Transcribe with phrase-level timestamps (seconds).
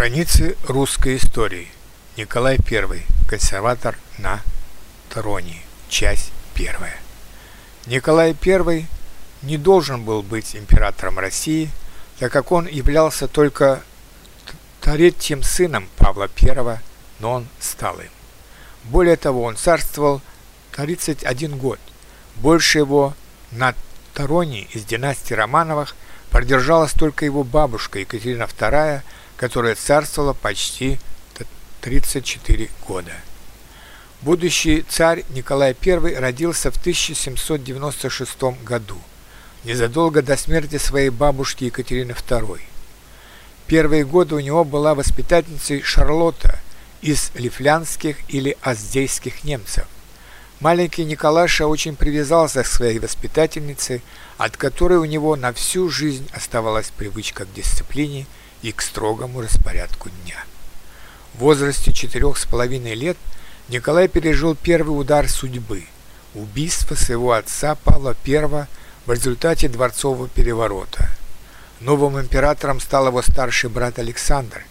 [0.00, 1.68] Страницы русской истории.
[2.16, 3.02] Николай I.
[3.28, 4.40] Консерватор на
[5.10, 5.60] троне.
[5.90, 6.96] Часть первая.
[7.84, 8.86] Николай I
[9.42, 11.68] не должен был быть императором России,
[12.18, 13.82] так как он являлся только
[14.80, 16.78] третьим сыном Павла I,
[17.18, 18.08] но он стал им.
[18.84, 20.22] Более того, он царствовал
[20.76, 21.78] 31 год.
[22.36, 23.12] Больше его
[23.50, 23.74] на
[24.14, 25.94] троне из династии Романовых
[26.30, 29.02] продержалась только его бабушка Екатерина II,
[29.40, 30.98] которая царствовала почти
[31.80, 33.12] 34 года.
[34.20, 38.98] Будущий царь Николай I родился в 1796 году,
[39.64, 42.60] незадолго до смерти своей бабушки Екатерины II.
[43.66, 46.60] Первые годы у него была воспитательницей Шарлотта
[47.00, 49.86] из лифлянских или аздейских немцев.
[50.60, 54.02] Маленький Николаша очень привязался к своей воспитательнице,
[54.36, 58.26] от которой у него на всю жизнь оставалась привычка к дисциплине–
[58.62, 60.44] и к строгому распорядку дня.
[61.34, 63.16] В возрасте четырех с половиной лет
[63.68, 65.84] Николай пережил первый удар судьбы–
[66.34, 68.66] убийство своего отца Павла I
[69.06, 71.08] в результате дворцового переворота.
[71.80, 74.64] Новым императором стал его старший брат Александр,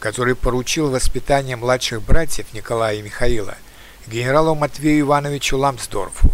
[0.00, 3.56] который поручил воспитание младших братьев Николая и Михаила
[4.06, 6.30] генералу Матвею Ивановичу Ламсдорфу.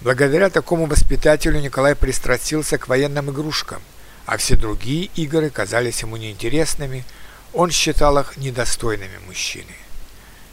[0.00, 3.80] Благодаря такому воспитателю Николай пристрастился к военным игрушкам–
[4.26, 7.04] а все другие игры казались ему неинтересными,
[7.52, 9.72] он считал их недостойными мужчины.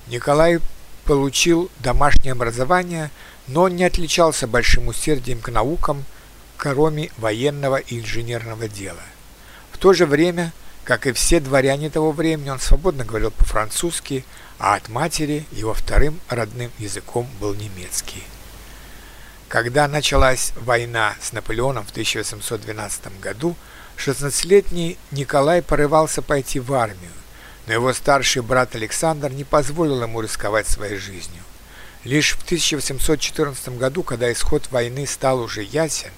[0.07, 0.59] Николай
[1.05, 3.09] получил домашнее образование,
[3.47, 6.05] но он не отличался большим усердием к наукам,
[6.57, 9.01] кроме военного и инженерного дела.
[9.71, 14.25] В то же время, как и все дворяне того времени, он свободно говорил по-французски,
[14.59, 18.23] а от матери его вторым родным языком был немецкий.
[19.51, 23.57] Когда началась война с Наполеоном в 1812 году,
[23.97, 27.11] 16-летний Николай порывался пойти в армию,
[27.67, 31.43] но его старший брат Александр не позволил ему рисковать своей жизнью.
[32.05, 36.11] Лишь в 1814 году, когда исход войны стал уже ясен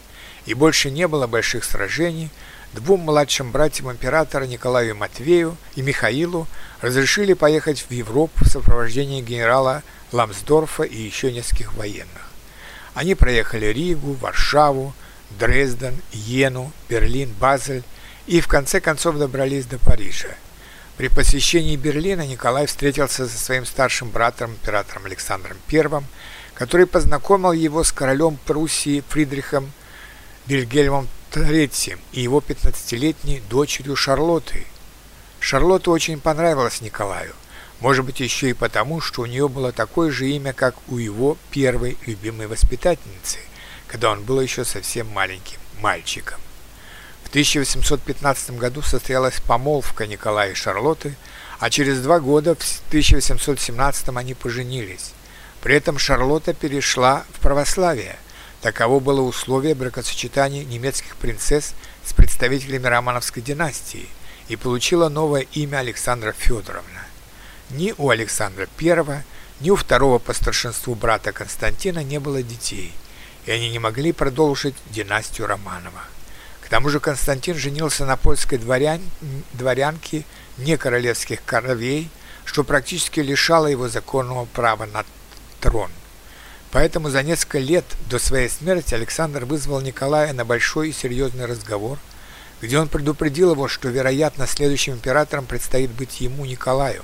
[0.45, 2.29] и больше не было больших сражений,
[2.73, 6.47] двум младшим братьям императора Николаю Матвею и Михаилу
[6.81, 12.32] разрешили поехать в Европу в сопровождении генерала Ламсдорфа и еще нескольких военных.
[12.93, 14.93] Они проехали Ригу, Варшаву,
[15.39, 17.83] Дрезден, Йену, Берлин, Базель
[18.27, 20.35] и в конце концов добрались до Парижа.
[20.97, 26.03] При посещении Берлина Николай встретился со своим старшим братом, императором Александром I,
[26.53, 29.71] который познакомил его с королем Пруссии Фридрихом
[30.45, 34.67] Вильгельмом III и его 15-летней дочерью Шарлоттой.
[35.39, 37.33] Шарлотта очень понравилась Николаю.
[37.83, 41.38] Может быть, еще и потому, что у нее было такое же имя, как у его
[41.51, 43.39] первой любимой воспитательницы,
[43.88, 46.39] когда он был еще совсем маленьким мальчиком.
[47.25, 51.17] В 1815 году состоялась помолвка Николая и Шарлотты,
[51.59, 55.11] а через два года, в 1817 они поженились.
[55.61, 58.15] При этом Шарлотта перешла в православие.
[58.61, 61.73] Таково было условие бракосочетания немецких принцесс
[62.05, 64.07] с представителями Романовской династии
[64.47, 67.12] и получила новое имя Александра Федоровна.
[67.73, 69.23] Ни у Александра I,
[69.59, 72.94] ни у второго по старшинству брата Константина не было детей,
[73.47, 76.01] и они не могли продолжить династию Романова.
[76.62, 79.01] К тому же Константин женился на польской дворян...
[79.53, 80.23] дворянке
[80.59, 82.12] не королевских кровей,
[82.45, 85.03] что практически лишало его законного права на
[85.59, 85.89] трон.
[86.72, 91.97] Поэтому за несколько лет до своей смерти Александр вызвал Николая на большой и серьезный разговор,
[92.62, 97.03] где он предупредил его, что, вероятно, следующим императором предстоит быть ему, Николаю.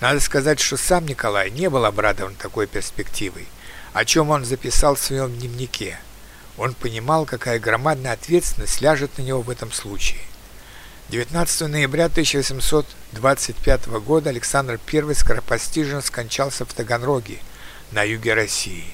[0.00, 3.48] Надо сказать, что сам Николай не был обрадован такой перспективой,
[3.92, 5.98] о чем он записал в своем дневнике.
[6.56, 10.20] Он понимал, какая громадная ответственность ляжет на него в этом случае.
[11.08, 17.38] 19 ноября 1825 года Александр I скоропостижно скончался в Таганроге,
[17.90, 18.84] на юге России.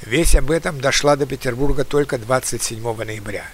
[0.00, 3.44] Весть об этом дошла до Петербурга только 27 ноября.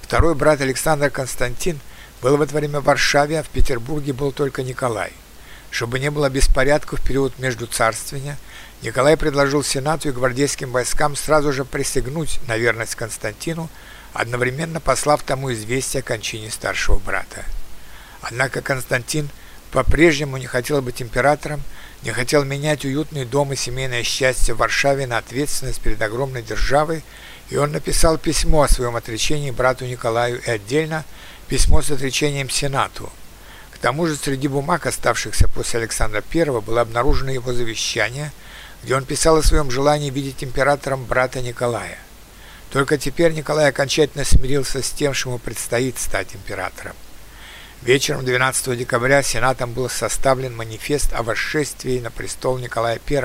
[0.00, 1.80] Второй брат Александр Константин
[2.22, 5.12] был в это время в Варшаве, а в Петербурге был только Николай–
[5.70, 8.36] чтобы не было беспорядков в период между царствия,
[8.82, 13.68] Николай предложил Сенату и гвардейским войскам сразу же присягнуть на верность Константину,
[14.12, 17.44] одновременно послав тому известие о кончине старшего брата.
[18.22, 19.28] Однако Константин
[19.70, 21.62] по-прежнему не хотел быть императором,
[22.02, 27.04] не хотел менять уютный дом и семейное счастье в Варшаве на ответственность перед огромной державой,
[27.50, 31.04] и он написал письмо о своем отречении брату Николаю и отдельно
[31.48, 33.12] письмо с отречением Сенату–
[33.80, 38.30] к тому же среди бумаг, оставшихся после Александра I, было обнаружено его завещание,
[38.82, 41.96] где он писал о своем желании видеть императором брата Николая.
[42.70, 46.94] Только теперь Николай окончательно смирился с тем, что ему предстоит стать императором.
[47.80, 53.24] Вечером 12 декабря Сенатом был составлен манифест о восшествии на престол Николая I,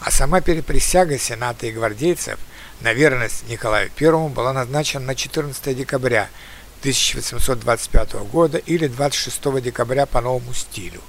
[0.00, 2.38] а сама переприсяга Сената и гвардейцев
[2.82, 6.28] на верность Николаю I была назначена на 14 декабря
[6.82, 11.00] 1825 года или 26 декабря по новому стилю.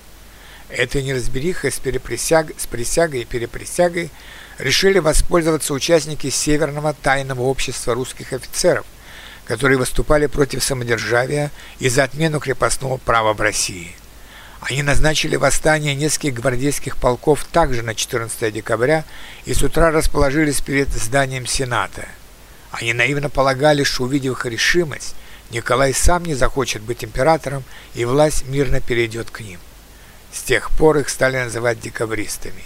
[0.70, 2.52] Этой неразберихой с, переприсяг...
[2.60, 4.12] с присягой и переприсягой
[4.60, 8.86] решили воспользоваться участники Северного тайного общества русских офицеров,
[9.46, 11.50] которые выступали против самодержавия
[11.80, 13.96] и за отмену крепостного права в России.
[14.62, 19.06] Они назначили восстание нескольких гвардейских полков также на 14 декабря
[19.46, 22.06] и с утра расположились перед зданием Сената.
[22.72, 25.16] Они наивно полагали, что увидев их решимость,
[25.52, 27.64] Николай сам не захочет быть императором
[27.94, 29.60] и власть мирно перейдет к ним.
[30.32, 32.64] С тех пор их стали называть декабристами.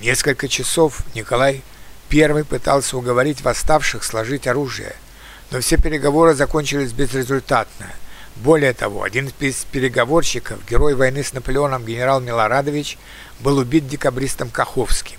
[0.00, 1.62] Несколько часов Николай
[2.10, 4.96] I пытался уговорить восставших сложить оружие,
[5.50, 7.86] но все переговоры закончились безрезультатно.
[8.36, 12.98] Более того, один из переговорщиков, герой войны с Наполеоном генерал Милорадович,
[13.40, 15.18] был убит декабристом Каховским.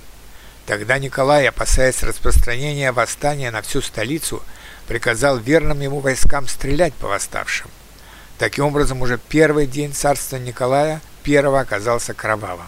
[0.65, 4.41] Тогда Николай, опасаясь распространения восстания на всю столицу,
[4.87, 7.69] приказал верным ему войскам стрелять по восставшим.
[8.37, 12.67] Таким образом, уже первый день царства Николая I оказался кровавым.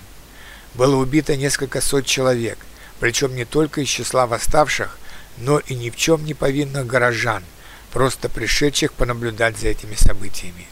[0.76, 2.58] Было убито несколько сот человек,
[3.00, 4.98] причем не только из числа восставших,
[5.38, 7.44] но и ни в чем не повинных горожан,
[7.92, 10.68] просто пришедших понаблюдать за этими событиями.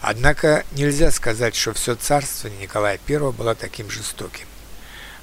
[0.00, 4.46] Однако нельзя сказать, что все царство Николая I было таким жестоким.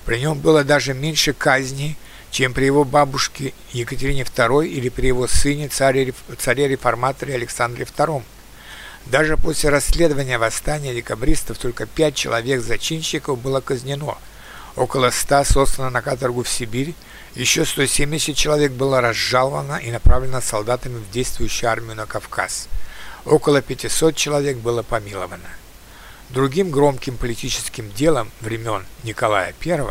[0.06, 1.98] При нем было даже меньше казней,
[2.32, 8.24] чем при его бабушке Екатерине II или при его сыне царе-реформаторе Александре II.
[9.06, 14.18] Даже после расследования восстания декабристов только пять человек-зачинщиков было казнено.
[14.78, 16.94] Около ста сослано на каторгу в Сибирь,
[17.36, 22.70] еще 170 человек было разжаловано и направлено солдатами в действующую армию на Кавказ.
[23.26, 25.50] Около 500 человек было помиловано.
[26.30, 29.84] Другим громким политическим делом времен Николая I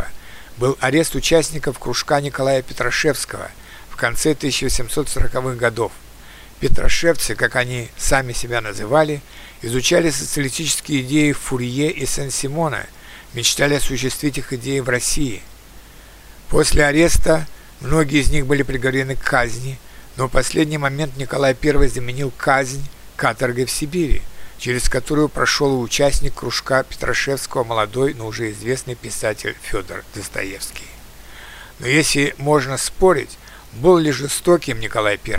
[0.61, 3.51] был арест участников кружка Николая Петрашевского
[3.89, 5.91] в конце 1840-х годов–
[6.61, 9.23] Петрошевцы, как они сами себя называли,
[9.63, 12.87] изучали социалистические идеи Фурье и Сен-Симона,
[13.33, 15.41] мечтали осуществить их идеи в России.
[16.51, 17.47] После ареста
[17.81, 19.79] многие из них были приговорены к казни,
[20.17, 22.85] но в последний момент Николай I заменил казнь
[23.17, 24.21] каторгой в Сибири,
[24.61, 30.87] через которую прошел участник кружка Петрошевского молодой, но уже известный писатель Федор Достоевский.
[31.79, 33.39] Но если можно спорить,
[33.73, 35.37] был ли жестоким Николай I,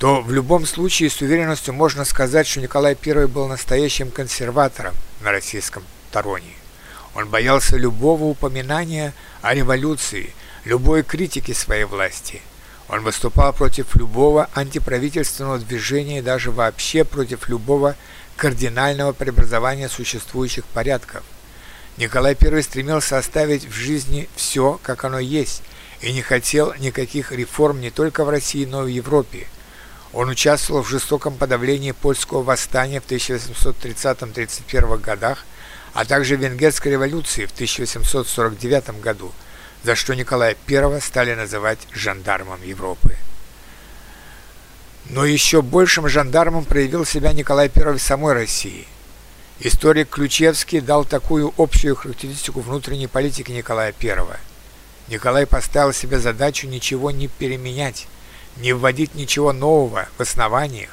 [0.00, 5.30] то в любом случае с уверенностью можно сказать, что Николай I был настоящим консерватором на
[5.30, 6.56] российском троне.
[7.14, 10.34] Он боялся любого упоминания о революции,
[10.64, 12.42] любой критики своей власти.
[12.92, 17.96] Он выступал против любого антиправительственного движения и даже вообще против любого
[18.36, 21.24] кардинального преобразования существующих порядков.
[21.96, 25.62] Николай I стремился оставить в жизни все, как оно есть,
[26.00, 29.48] и не хотел никаких реформ не только в России, но и в Европе–
[30.12, 35.46] он участвовал в жестоком подавлении польского восстания в 1830-31 годах,
[35.94, 39.32] а также Венгерской революции в 1849 году,
[39.84, 43.16] за что Николая I стали называть жандармом Европы.
[45.10, 48.86] Но еще большим жандармом проявил себя Николай I в самой России.
[49.58, 54.38] Историк Ключевский дал такую общую характеристику внутренней политики Николая I.
[55.08, 58.06] Николай поставил себе задачу ничего не переменять,
[58.56, 60.90] не вводить ничего нового в основаниях,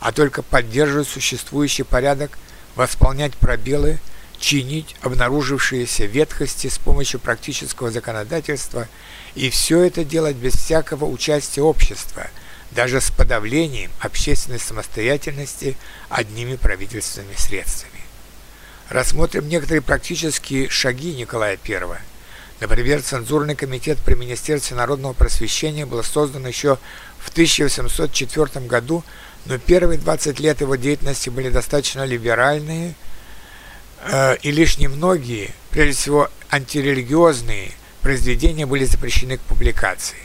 [0.00, 2.38] а только поддерживать существующий порядок,
[2.76, 3.98] восполнять пробелы,
[4.38, 8.88] чинить обнаружившиеся ветхости с помощью практического законодательства
[9.34, 12.28] и все это делать без всякого участия общества,
[12.70, 15.76] даже с подавлением общественной самостоятельности
[16.08, 17.92] одними правительственными средствами.
[18.88, 21.98] Рассмотрим некоторые практические шаги Николая I–
[22.60, 26.78] Например, цензурный комитет при Министерстве народного просвещения был создан еще
[27.18, 29.04] в 1804 году,
[29.46, 32.94] но первые 20 лет его деятельности были достаточно либеральные,
[34.02, 40.18] э, и лишь немногие, прежде всего антирелигиозные, произведения были запрещены к публикации.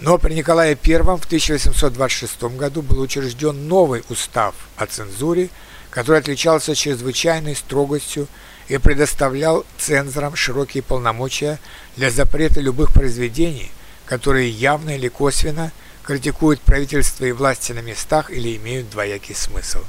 [0.00, 5.50] Но при Николае I в 1826 году был учрежден новый устав о цензуре,
[5.90, 8.28] который отличался чрезвычайной строгостью
[8.68, 11.58] и предоставлял цензорам широкие полномочия
[11.96, 13.72] для запрета любых произведений,
[14.06, 15.72] которые явно или косвенно
[16.04, 19.80] критикуют правительство и власти на местах или имеют двоякий смысл.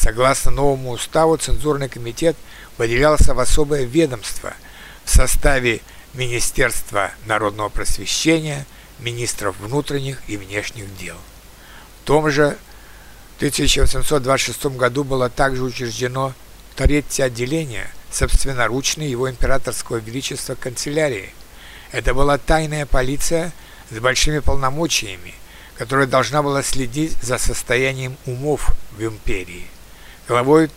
[0.00, 2.36] Согласно новому уставу, цензурный комитет
[2.76, 4.54] выделялся в особое ведомство
[5.04, 5.80] в составе
[6.14, 8.64] Министерства народного просвещения,
[9.00, 11.16] министров внутренних и внешних дел.
[12.02, 12.56] В том же
[13.38, 16.32] 1826 году было также учреждено
[16.76, 21.34] третье отделение собственноручной его императорского величества канцелярии.
[21.90, 23.52] Это была тайная полиция
[23.90, 25.34] с большими полномочиями,
[25.76, 29.66] которая должна была следить за состоянием умов в империи.
[30.28, 30.68] Главой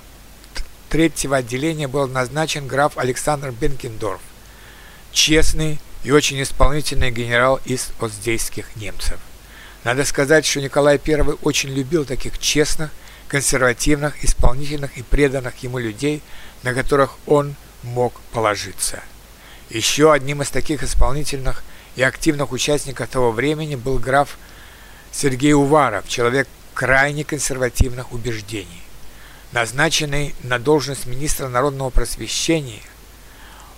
[0.89, 4.21] третьего отделения был назначен граф Александр Бенкендорф,
[5.11, 9.19] честный и очень исполнительный генерал из оздейских немцев.
[9.83, 12.91] Надо сказать, что Николай I очень любил таких честных,
[13.27, 16.21] консервативных, исполнительных и преданных ему людей,
[16.63, 19.01] на которых он мог положиться.
[19.69, 21.61] Еще одним из таких исполнительных
[21.97, 24.37] и активных участников того времени был граф
[25.11, 28.81] Сергей Уваров, человек крайне консервативных убеждений.
[29.51, 32.81] Назначенный на должность министра народного просвещения,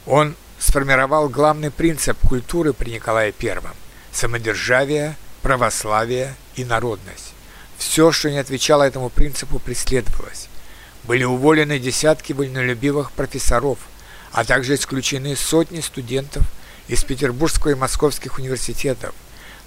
[0.05, 3.57] он сформировал главный принцип культуры при Николае I–
[4.11, 7.33] самодержавие, православие и народность.
[7.79, 10.47] Все, что не отвечало этому принципу, преследовалось.
[11.05, 13.79] Были уволены десятки вольнолюбивых профессоров,
[14.31, 16.43] а также исключены сотни студентов
[16.87, 19.15] из Петербургского и Московских университетов.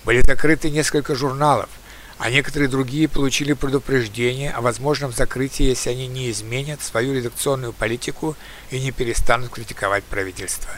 [0.05, 1.69] Были закрыты несколько журналов,
[2.19, 8.37] а некоторые другие получили предупреждение о возможном закрытии, если они не изменят свою редакционную политику
[8.71, 10.71] и не перестанут критиковать правительство.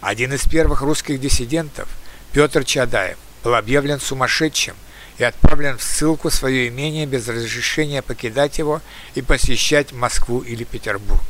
[0.00, 1.88] Один из первых русских диссидентов,
[2.32, 4.76] Петр Чадаев, был объявлен сумасшедшим
[5.16, 8.80] и отправлен в ссылку в свое имение без разрешения покидать его
[9.14, 11.22] и посещать Москву или Петербург.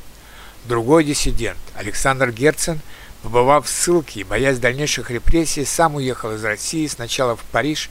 [0.64, 2.80] Другой диссидент, Александр Герцен,
[3.22, 7.88] побывав в ссылке и боясь дальнейших репрессий, сам уехал из России сначала в Париж,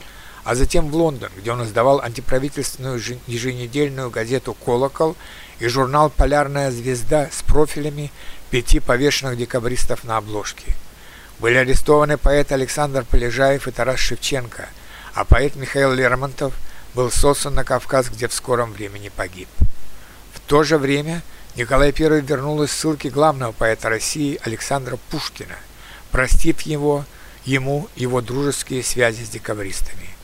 [0.48, 5.14] а затем в Лондон, где он издавал антиправительственную еженедельную газету «Колокол»
[5.58, 8.10] и журнал «Полярная звезда» с профилями
[8.48, 10.72] пяти повешенных декабристов на обложке.
[11.38, 14.70] Были арестованы поэт Александр Полежаев и Тарас Шевченко,
[15.12, 16.54] а поэт Михаил Лермонтов
[16.94, 19.48] был сослан на Кавказ, где в скором времени погиб.
[20.32, 21.20] В то же время
[21.56, 25.58] Николай I вернул из ссылки главного поэта России Александра Пушкина,
[26.10, 27.04] простив его,
[27.44, 30.17] ему его дружеские связи с декабристами.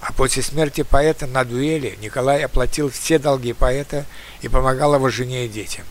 [0.00, 4.04] А после смерти поэта на дуэли Николай оплатил все долги поэта
[4.40, 5.84] и помогал его жене и детям.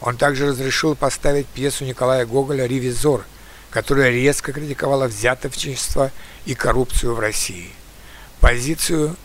[0.00, 3.24] Он также разрешил поставить пьесу Николая Гоголя «Ревизор»,
[3.70, 6.12] которая резко критиковала взяточничество
[6.46, 7.70] и коррупцию в России.
[8.40, 9.16] Позицию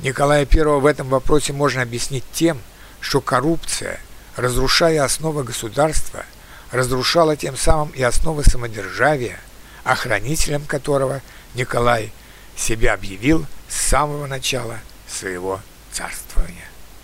[0.00, 2.60] Николая I в этом вопросе можно объяснить тем,
[3.00, 4.00] что коррупция,
[4.36, 6.24] разрушая основы государства,
[6.72, 9.38] разрушала тем самым и основы самодержавия,
[9.84, 11.22] охранителем которого
[11.54, 12.12] Николай
[12.60, 15.60] себя объявил с самого начала своего
[15.92, 16.69] царствования.